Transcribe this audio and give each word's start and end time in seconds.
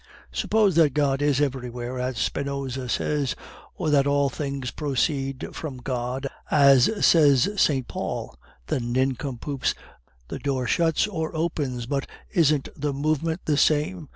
Suppose 0.31 0.73
that 0.77 0.95
God 0.95 1.21
is 1.21 1.39
everywhere, 1.39 1.99
as 1.99 2.17
Spinoza 2.17 2.89
says, 2.89 3.35
or 3.75 3.91
that 3.91 4.07
all 4.07 4.29
things 4.31 4.71
proceed 4.71 5.49
from 5.55 5.77
God, 5.77 6.25
as 6.49 6.89
says 7.05 7.47
St. 7.55 7.87
Paul... 7.87 8.35
the 8.65 8.79
nincompoops, 8.79 9.75
the 10.27 10.39
door 10.39 10.65
shuts 10.65 11.05
or 11.05 11.35
opens, 11.35 11.85
but 11.85 12.07
isn't 12.31 12.67
the 12.75 12.93
movement 12.93 13.41
the 13.45 13.57
same? 13.57 14.09